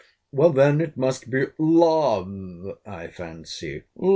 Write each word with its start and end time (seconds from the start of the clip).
Well, 0.31 0.49
then, 0.49 0.81
it 0.81 0.97
must 0.97 1.29
be 1.29 1.45
LOVE, 1.59 2.79
I 2.87 3.05
fancy. 3.09 3.83